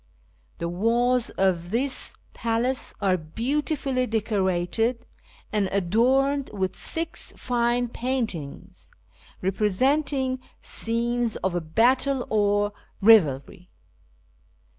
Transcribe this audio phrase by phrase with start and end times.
[0.57, 5.05] The walls of this palace are beautifully decorated,
[5.53, 8.89] and adorned with six fine paint ings
[9.43, 13.69] representing scenes of battle or revelry.